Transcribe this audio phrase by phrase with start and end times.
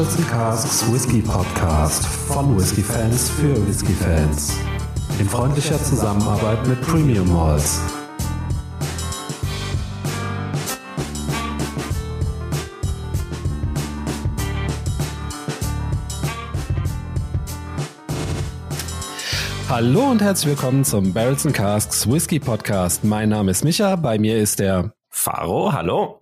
[0.00, 4.56] Barrels and Casks Whisky Podcast von Whisky Fans für Whisky Fans.
[5.18, 7.82] In freundlicher Zusammenarbeit mit Premium Malls.
[19.68, 23.04] Hallo und herzlich willkommen zum Barrels and Casks Whisky Podcast.
[23.04, 26.20] Mein Name ist Micha, bei mir ist der Faro, hallo.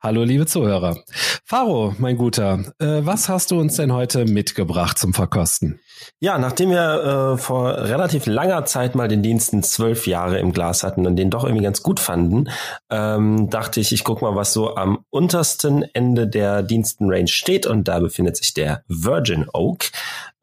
[0.00, 1.02] Hallo, liebe Zuhörer.
[1.44, 5.80] Faro, mein Guter, äh, was hast du uns denn heute mitgebracht zum Verkosten?
[6.20, 10.84] Ja, nachdem wir äh, vor relativ langer Zeit mal den Diensten zwölf Jahre im Glas
[10.84, 12.48] hatten und den doch irgendwie ganz gut fanden,
[12.90, 17.88] ähm, dachte ich, ich gucke mal, was so am untersten Ende der Diensten-Range steht und
[17.88, 19.90] da befindet sich der Virgin Oak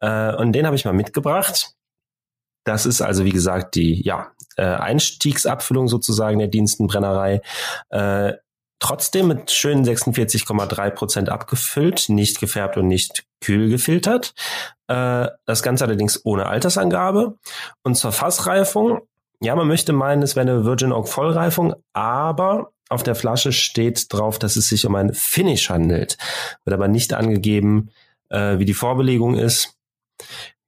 [0.00, 1.72] äh, und den habe ich mal mitgebracht.
[2.64, 7.40] Das ist also, wie gesagt, die ja, äh, Einstiegsabfüllung sozusagen der Dienstenbrennerei.
[7.88, 8.34] Äh,
[8.78, 14.34] trotzdem mit schönen 46,3 Prozent abgefüllt, nicht gefärbt und nicht kühl gefiltert.
[14.88, 17.36] Äh, das Ganze allerdings ohne Altersangabe.
[17.82, 19.02] Und zur Fassreifung,
[19.40, 24.12] ja, man möchte meinen, es wäre eine Virgin Oak Vollreifung, aber auf der Flasche steht
[24.12, 26.16] drauf, dass es sich um ein Finish handelt.
[26.64, 27.90] Wird aber nicht angegeben,
[28.28, 29.76] äh, wie die Vorbelegung ist.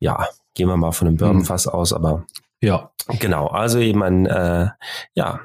[0.00, 1.46] Ja, gehen wir mal von einem hm.
[1.48, 2.26] aus, aber
[2.60, 2.90] ja.
[3.20, 4.68] Genau, also eben ein äh,
[5.14, 5.40] ja,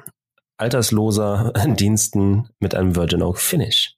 [0.56, 3.96] altersloser Diensten mit einem Virgin Oak Finish.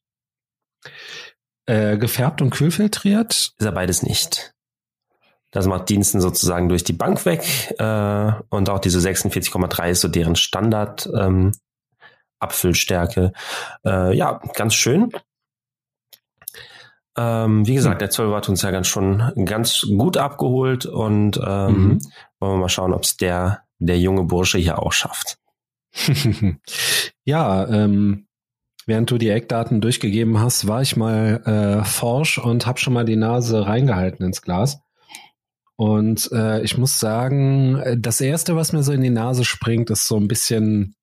[1.66, 3.32] Äh, gefärbt und kühlfiltriert?
[3.32, 4.54] Ist er beides nicht.
[5.50, 10.08] Das macht Diensten sozusagen durch die Bank weg äh, und auch diese 46,3 ist so
[10.08, 11.52] deren Standard ähm,
[12.38, 13.32] Abfüllstärke.
[13.84, 15.10] Äh, ja, ganz schön.
[17.16, 17.98] Ähm, wie gesagt, hm.
[18.00, 21.98] der 12 hat uns ja ganz schon ganz gut abgeholt und ähm, mhm.
[22.38, 25.38] wollen wir mal schauen, ob es der, der junge Bursche hier auch schafft.
[27.24, 28.26] ja, ähm,
[28.86, 33.04] während du die Eckdaten durchgegeben hast, war ich mal äh, forsch und habe schon mal
[33.04, 34.78] die Nase reingehalten ins Glas.
[35.76, 40.08] Und äh, ich muss sagen, das erste, was mir so in die Nase springt, ist
[40.08, 40.96] so ein bisschen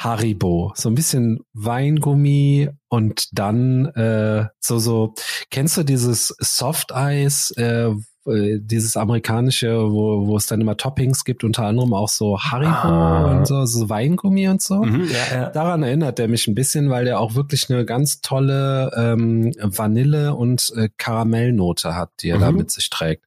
[0.00, 5.12] Haribo, so ein bisschen Weingummi und dann äh, so so.
[5.50, 7.90] Kennst du dieses Soft Eis, äh,
[8.30, 12.70] äh, dieses amerikanische, wo, wo es dann immer Toppings gibt, unter anderem auch so Haribo
[12.70, 13.36] ah.
[13.36, 14.82] und so, so Weingummi und so.
[14.82, 15.50] Mhm, ja, ja.
[15.50, 20.34] Daran erinnert er mich ein bisschen, weil der auch wirklich eine ganz tolle ähm, Vanille-
[20.34, 22.42] und äh, Karamellnote hat, die er mhm.
[22.42, 23.24] da mit sich trägt.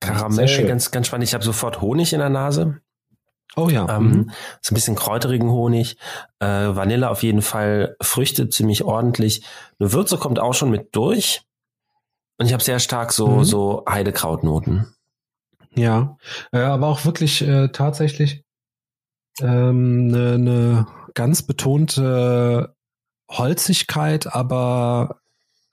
[0.00, 1.28] Karamell, ganz, ganz spannend.
[1.28, 2.80] Ich habe sofort Honig in der Nase.
[3.56, 3.86] Oh ja.
[3.96, 4.30] Ähm, mhm.
[4.60, 5.96] So ein bisschen kräuterigen Honig.
[6.40, 7.96] Äh, Vanille auf jeden Fall.
[8.00, 9.44] Früchte ziemlich ordentlich.
[9.78, 11.42] Eine Würze kommt auch schon mit durch.
[12.42, 13.44] Und ich habe sehr stark so, mhm.
[13.44, 14.92] so Heidekrautnoten.
[15.76, 16.18] Ja,
[16.50, 18.44] äh, aber auch wirklich äh, tatsächlich
[19.40, 22.74] eine ähm, ne, ne ganz betonte
[23.30, 25.20] Holzigkeit, aber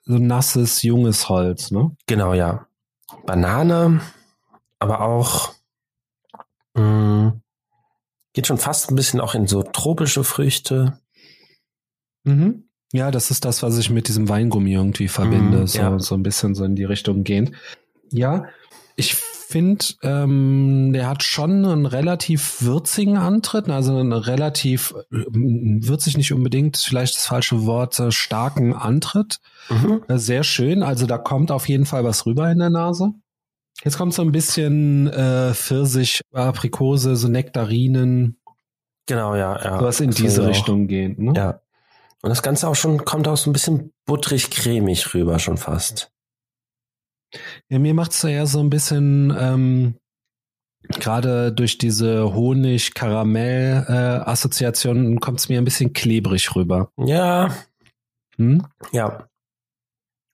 [0.03, 1.97] so nasses, junges Holz, ne?
[2.05, 2.67] Genau, ja.
[3.25, 4.01] Banane,
[4.77, 5.53] aber auch
[6.75, 7.41] mh, mm,
[8.33, 10.99] geht schon fast ein bisschen auch in so tropische Früchte.
[12.25, 12.68] Mhm.
[12.91, 15.99] Ja, das ist das, was ich mit diesem Weingummi irgendwie verbinde, mm, so, ja.
[15.99, 17.51] so ein bisschen so in die Richtung gehend.
[18.11, 18.45] Ja,
[18.95, 26.17] ich finde, ähm, der hat schon einen relativ würzigen Antritt, also einen relativ, äh, würzig
[26.17, 29.39] nicht unbedingt, vielleicht das falsche Wort, äh, starken Antritt.
[29.69, 30.03] Mhm.
[30.07, 33.13] Äh, sehr schön, also da kommt auf jeden Fall was rüber in der Nase.
[33.83, 38.37] Jetzt kommt so ein bisschen äh, Pfirsich, Aprikose, so Nektarinen.
[39.05, 39.81] Genau, ja, ja.
[39.81, 41.33] Was in diese Richtung geht, ne?
[41.35, 41.61] Ja.
[42.21, 46.11] Und das Ganze auch schon kommt auch so ein bisschen butterig-cremig rüber schon fast.
[47.69, 49.95] Ja, mir macht's eher so ein bisschen, ähm,
[50.87, 56.91] gerade durch diese Honig-Karamell-Assoziation äh, kommt es mir ein bisschen klebrig rüber.
[56.97, 57.53] Ja.
[58.37, 58.65] Hm?
[58.91, 59.27] Ja.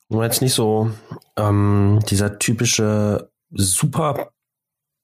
[0.08, 0.92] Und jetzt nicht so
[1.36, 4.32] ähm, dieser typische super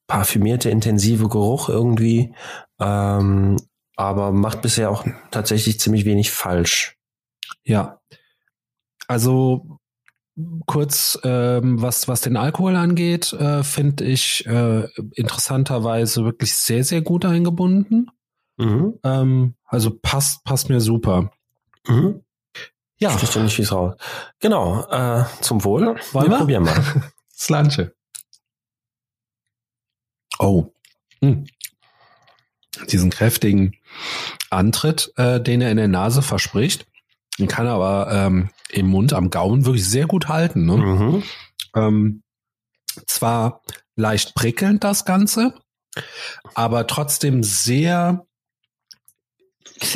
[0.07, 2.33] parfümierte, intensive Geruch irgendwie,
[2.79, 3.57] ähm,
[3.95, 6.97] aber macht bisher auch tatsächlich ziemlich wenig falsch.
[7.63, 8.01] Ja.
[9.07, 9.79] Also
[10.65, 17.01] kurz, ähm, was, was den Alkohol angeht, äh, finde ich äh, interessanterweise wirklich sehr, sehr
[17.01, 18.09] gut eingebunden.
[18.57, 18.99] Mhm.
[19.03, 21.31] Ähm, also passt, passt mir super.
[21.87, 22.23] Mhm.
[22.97, 23.15] Ja.
[23.15, 23.95] Ich nicht, wie es raus.
[24.39, 25.95] Genau, äh, zum Wohl.
[26.11, 26.37] Wollen wir, wir?
[26.37, 27.11] probieren mal.
[27.33, 27.93] Slanche.
[30.39, 30.71] Oh.
[31.19, 31.45] Hm
[32.91, 33.75] diesen kräftigen
[34.49, 36.85] Antritt, äh, den er in der Nase verspricht.
[37.39, 40.65] Den kann er aber ähm, im Mund, am Gaumen wirklich sehr gut halten.
[40.65, 40.77] Ne?
[40.77, 41.23] Mhm.
[41.75, 42.23] Ähm,
[43.07, 43.61] zwar
[43.95, 45.53] leicht prickelnd das Ganze,
[46.53, 48.25] aber trotzdem sehr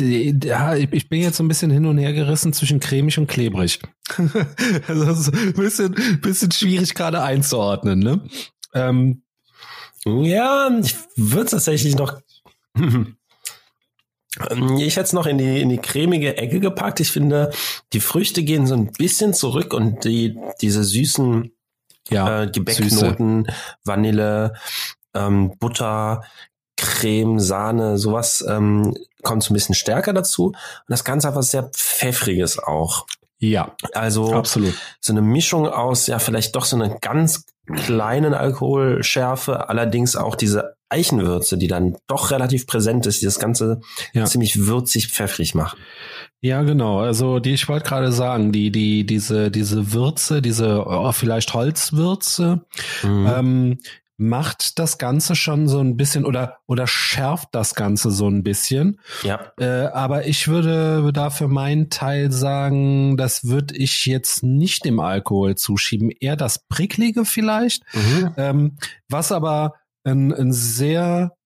[0.00, 3.80] ja, ich bin jetzt so ein bisschen hin und her gerissen zwischen cremig und klebrig.
[4.88, 8.20] also das ist ein bisschen, bisschen schwierig gerade einzuordnen, ne?
[8.74, 9.22] Ähm,
[10.04, 12.20] ja, ich würde tatsächlich noch.
[14.78, 17.00] Ich hätte es noch in die, in die cremige Ecke gepackt.
[17.00, 17.52] Ich finde,
[17.94, 21.52] die Früchte gehen so ein bisschen zurück und die, diese süßen
[22.10, 23.56] ja, äh, Gebäcknoten, Süße.
[23.84, 24.54] Vanille,
[25.14, 26.24] ähm, Butter,
[26.76, 30.48] Creme, Sahne, sowas ähm, kommt so ein bisschen stärker dazu.
[30.48, 30.56] Und
[30.88, 33.06] das Ganze hat was sehr Pfeffriges auch.
[33.38, 34.74] Ja, also absolut.
[35.00, 37.44] So eine Mischung aus, ja, vielleicht doch so eine ganz
[37.74, 43.80] kleinen Alkoholschärfe, allerdings auch diese Eichenwürze, die dann doch relativ präsent ist, die das Ganze
[44.12, 44.24] ja.
[44.24, 45.76] ziemlich würzig pfeffrig macht.
[46.40, 47.00] Ja, genau.
[47.00, 52.64] Also die, ich wollte gerade sagen, die, die, diese, diese Würze, diese oh, vielleicht Holzwürze,
[53.02, 53.26] mhm.
[53.26, 53.78] ähm,
[54.18, 59.00] macht das Ganze schon so ein bisschen oder oder schärft das Ganze so ein bisschen.
[59.22, 59.52] Ja.
[59.58, 65.00] Äh, aber ich würde da für meinen Teil sagen, das würde ich jetzt nicht dem
[65.00, 67.82] Alkohol zuschieben, eher das Pricklige vielleicht.
[67.94, 68.34] Mhm.
[68.36, 68.78] Ähm,
[69.08, 69.74] was aber
[70.04, 71.36] ein, ein sehr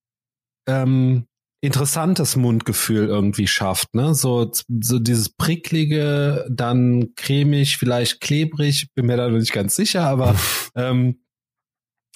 [0.68, 1.26] ähm,
[1.62, 4.14] interessantes Mundgefühl irgendwie schafft, ne?
[4.14, 4.50] So,
[4.80, 10.36] so dieses pricklige, dann cremig, vielleicht klebrig, bin mir da noch nicht ganz sicher, aber
[10.74, 11.20] ähm,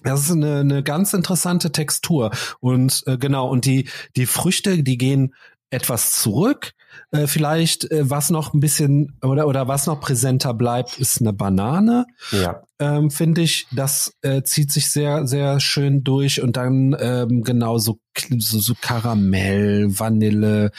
[0.02, 2.30] das ist eine, eine ganz interessante Textur.
[2.60, 5.34] Und äh, genau, und die, die Früchte, die gehen
[5.70, 6.72] etwas zurück.
[7.10, 11.32] Äh, vielleicht, äh, was noch ein bisschen oder, oder was noch präsenter bleibt, ist eine
[11.32, 12.06] Banane.
[12.30, 12.62] Ja.
[12.78, 17.78] Ähm, Finde ich, das äh, zieht sich sehr, sehr schön durch und dann ähm, genau
[17.78, 17.98] so,
[18.38, 20.70] so, so Karamell, Vanille,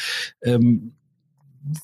[0.42, 0.94] ähm,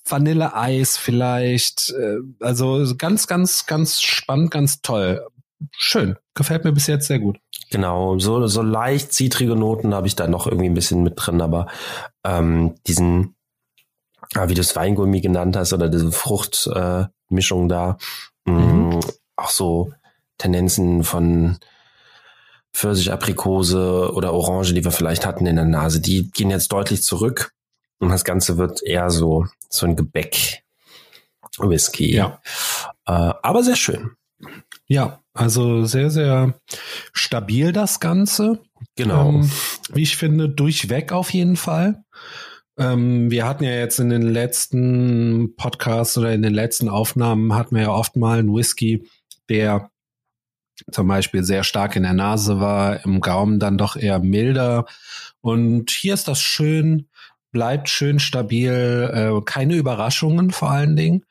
[0.07, 1.89] Vanilleeis vielleicht.
[1.89, 5.21] Äh, also ganz, ganz, ganz spannend, ganz toll
[5.71, 6.17] schön.
[6.33, 7.37] Gefällt mir bis jetzt sehr gut.
[7.69, 11.41] Genau, so, so leicht zitrige Noten habe ich da noch irgendwie ein bisschen mit drin,
[11.41, 11.67] aber
[12.23, 13.35] ähm, diesen,
[14.35, 17.97] äh, wie du es Weingummi genannt hast, oder diese Fruchtmischung äh, da,
[18.45, 18.99] mh, mhm.
[19.35, 19.93] auch so
[20.37, 21.57] Tendenzen von
[22.73, 27.03] Pfirsich, Aprikose oder Orange, die wir vielleicht hatten in der Nase, die gehen jetzt deutlich
[27.03, 27.53] zurück
[27.99, 30.63] und das Ganze wird eher so, so ein Gebäck.
[31.57, 32.15] Whisky.
[32.15, 32.41] Ja.
[33.05, 34.11] Äh, aber sehr schön.
[34.87, 36.59] Ja, also sehr, sehr
[37.13, 38.59] stabil das Ganze.
[38.95, 39.29] Genau.
[39.29, 39.51] Ähm,
[39.93, 42.03] wie ich finde, durchweg auf jeden Fall.
[42.77, 47.75] Ähm, wir hatten ja jetzt in den letzten Podcasts oder in den letzten Aufnahmen hatten
[47.75, 49.07] wir ja oft mal einen Whisky,
[49.49, 49.91] der
[50.91, 54.85] zum Beispiel sehr stark in der Nase war, im Gaumen dann doch eher milder.
[55.41, 57.07] Und hier ist das schön,
[57.51, 61.25] bleibt schön stabil, äh, keine Überraschungen vor allen Dingen.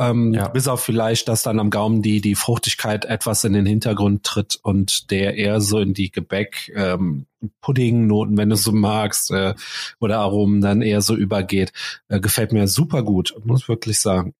[0.00, 0.48] Ähm, ja.
[0.48, 4.58] Bis auf vielleicht, dass dann am Gaumen die, die Fruchtigkeit etwas in den Hintergrund tritt
[4.62, 7.26] und der eher so in die Gebäck, ähm,
[7.60, 9.52] Puddingnoten, wenn du so magst, äh,
[10.00, 11.74] oder Aromen dann eher so übergeht.
[12.08, 14.32] Äh, gefällt mir super gut, muss wirklich sagen.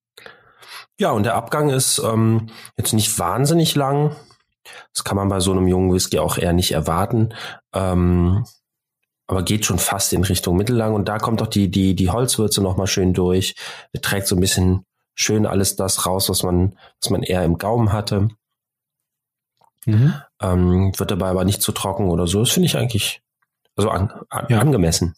[0.99, 2.47] Ja, und der Abgang ist ähm,
[2.79, 4.17] jetzt nicht wahnsinnig lang.
[4.95, 7.35] Das kann man bei so einem jungen Whisky auch eher nicht erwarten.
[7.75, 8.47] Ähm,
[9.27, 12.63] aber geht schon fast in Richtung mittellang und da kommt auch die, die, die Holzwürze
[12.63, 13.55] nochmal schön durch.
[14.01, 14.87] Trägt so ein bisschen
[15.21, 18.29] schön alles das raus, was man, was man eher im Gaumen hatte.
[19.87, 20.15] Mhm.
[20.41, 22.41] Ähm, wird dabei aber nicht zu trocken oder so.
[22.41, 23.23] Das finde ich eigentlich
[23.77, 24.59] also an, an, ja.
[24.59, 25.15] angemessen.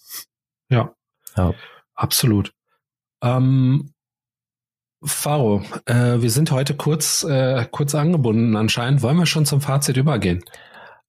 [0.69, 0.95] Ja.
[1.37, 1.53] ja.
[1.95, 2.53] Absolut.
[3.23, 3.93] Ähm,
[5.05, 9.03] Faro, äh, wir sind heute kurz, äh, kurz angebunden anscheinend.
[9.03, 10.45] Wollen wir schon zum Fazit übergehen?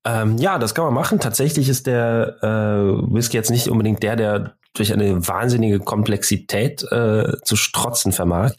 [0.06, 1.20] Ähm, ja, das kann man machen.
[1.20, 7.42] Tatsächlich ist der äh, Whisky jetzt nicht unbedingt der, der durch eine wahnsinnige Komplexität äh,
[7.44, 8.54] zu strotzen vermag.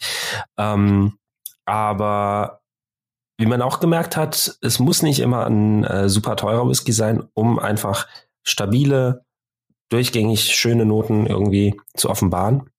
[0.57, 1.17] Ähm,
[1.65, 2.61] aber
[3.37, 7.23] wie man auch gemerkt hat, es muss nicht immer ein äh, super teurer Whisky sein,
[7.33, 8.07] um einfach
[8.43, 9.25] stabile,
[9.89, 12.69] durchgängig schöne Noten irgendwie zu offenbaren.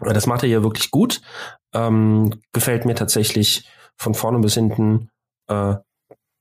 [0.00, 1.20] Das macht er hier wirklich gut.
[1.74, 5.10] Ähm, gefällt mir tatsächlich von vorne bis hinten
[5.48, 5.76] äh,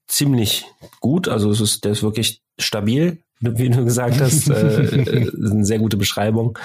[0.08, 0.66] ziemlich
[1.00, 1.28] gut.
[1.28, 5.80] Also es ist, der ist wirklich stabil wie du gesagt hast, äh, äh, eine sehr
[5.80, 6.58] gute Beschreibung.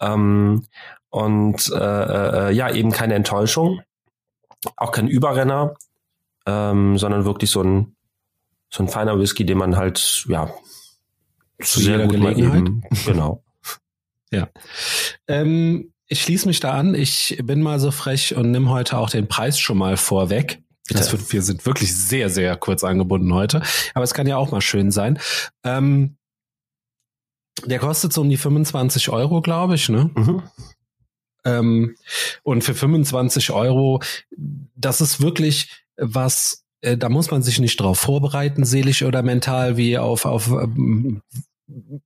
[0.00, 0.64] Ähm,
[1.10, 3.80] und äh, äh, ja, eben keine Enttäuschung,
[4.76, 5.74] auch kein Überrenner,
[6.46, 7.94] ähm, sondern wirklich so ein
[8.70, 10.52] so ein feiner Whisky, den man halt ja
[11.62, 12.60] zu sehr gut Gelegenheit.
[12.60, 13.42] Eben, genau.
[14.30, 14.48] ja.
[15.26, 16.94] Ähm, ich schließe mich da an.
[16.94, 20.62] Ich bin mal so frech und nimm heute auch den Preis schon mal vorweg.
[20.90, 23.62] Das wird, wir sind wirklich sehr, sehr kurz angebunden heute.
[23.94, 25.18] Aber es kann ja auch mal schön sein.
[25.62, 26.16] Ähm,
[27.66, 30.10] der kostet so um die 25 Euro, glaube ich, ne?
[30.14, 30.42] Mhm.
[31.44, 31.96] Ähm,
[32.42, 34.00] und für 25 Euro,
[34.74, 39.76] das ist wirklich was, äh, da muss man sich nicht drauf vorbereiten, seelisch oder mental,
[39.76, 41.22] wie auf, auf ähm,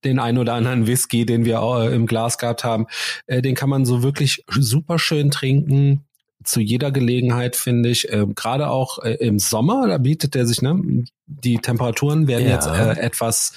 [0.04, 2.86] den ein oder anderen Whisky, den wir auch im Glas gehabt haben,
[3.26, 6.04] äh, den kann man so wirklich super schön trinken
[6.44, 8.10] zu jeder Gelegenheit, finde ich.
[8.12, 11.04] Äh, Gerade auch äh, im Sommer, da bietet er sich, ne?
[11.26, 12.54] Die Temperaturen werden ja.
[12.54, 13.54] jetzt äh, etwas,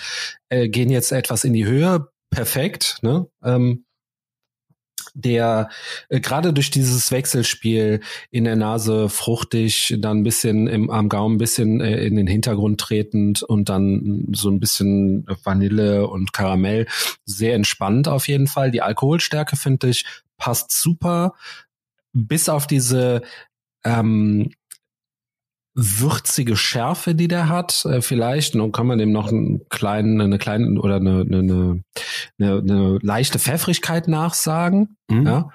[0.50, 2.08] äh, gehen jetzt etwas in die Höhe.
[2.30, 3.28] Perfekt, ne?
[3.44, 3.86] Ähm,
[5.16, 5.70] der
[6.10, 8.02] äh, gerade durch dieses Wechselspiel
[8.32, 12.28] in der Nase fruchtig, dann ein bisschen im, am Gaumen ein bisschen äh, in den
[12.28, 16.88] Hintergrund tretend und dann so ein bisschen Vanille und Karamell.
[17.26, 18.72] Sehr entspannt auf jeden Fall.
[18.72, 20.06] Die Alkoholstärke finde ich
[20.38, 21.34] passt super
[22.16, 23.22] bis auf diese
[23.84, 24.50] ähm,
[25.76, 30.38] würzige Schärfe, die der hat, äh, vielleicht, und kann man dem noch einen kleinen, eine
[30.38, 31.84] kleine oder eine, eine,
[32.40, 34.98] eine, eine leichte Pfeffrigkeit nachsagen.
[35.10, 35.28] Mhm.
[35.28, 35.50] Ja?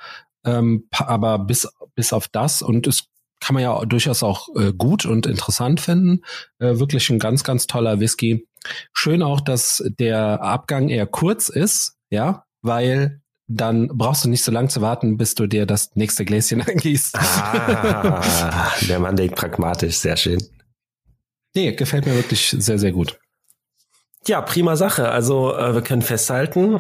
[0.45, 3.07] Ähm, aber bis, bis auf das, und es
[3.41, 6.21] kann man ja durchaus auch äh, gut und interessant finden.
[6.59, 8.47] Äh, wirklich ein ganz, ganz toller Whisky.
[8.93, 13.20] Schön auch, dass der Abgang eher kurz ist, ja, weil
[13.53, 17.17] dann brauchst du nicht so lange zu warten, bis du dir das nächste Gläschen angießt.
[17.19, 20.41] Ah, der Mann denkt pragmatisch, sehr schön.
[21.55, 23.19] Nee, gefällt mir wirklich sehr, sehr gut.
[24.27, 25.09] Ja, prima Sache.
[25.09, 26.79] Also äh, wir können festhalten,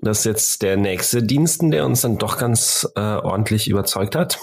[0.00, 4.40] das ist jetzt der nächste Diensten, der uns dann doch ganz äh, ordentlich überzeugt hat.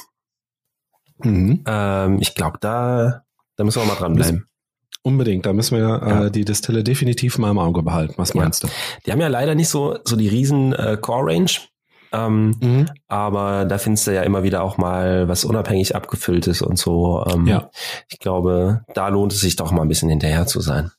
[1.18, 1.64] Mhm.
[1.68, 3.24] Ähm, ich glaube, da,
[3.58, 4.49] da müssen wir mal dranbleiben.
[5.02, 6.26] Unbedingt, da müssen wir ja.
[6.26, 8.16] äh, die Distille definitiv mal im Auge behalten.
[8.18, 8.70] Was meinst ja.
[8.70, 8.76] du?
[9.06, 11.52] Die haben ja leider nicht so, so die riesen äh, Core-Range.
[12.12, 12.90] Ähm, mhm.
[13.08, 17.26] Aber da findest du ja immer wieder auch mal was unabhängig abgefülltes und so.
[17.32, 17.70] Ähm, ja.
[18.10, 20.92] Ich glaube, da lohnt es sich doch mal ein bisschen hinterher zu sein.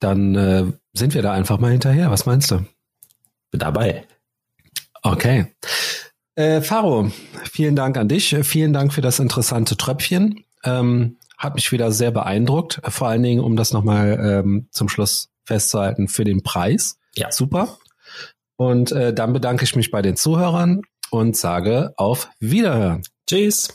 [0.00, 2.10] Dann äh, sind wir da einfach mal hinterher.
[2.10, 2.64] Was meinst du?
[3.50, 4.04] Bin dabei.
[5.02, 5.46] Okay.
[6.36, 7.10] Äh, Faro,
[7.50, 8.36] vielen Dank an dich.
[8.42, 10.44] Vielen Dank für das interessante Tröpfchen.
[10.64, 12.80] Ähm, hat mich wieder sehr beeindruckt.
[12.88, 16.98] Vor allen Dingen, um das nochmal ähm, zum Schluss festzuhalten, für den Preis.
[17.14, 17.30] Ja.
[17.32, 17.78] Super.
[18.56, 23.02] Und äh, dann bedanke ich mich bei den Zuhörern und sage auf Wiederhören.
[23.26, 23.68] Tschüss.